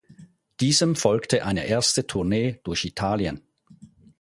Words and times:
Diesem 0.61 0.95
folgte 0.95 1.45
eine 1.45 1.65
erste 1.67 2.07
Tournee 2.07 2.59
durch 2.63 2.85
Italien. 2.85 3.43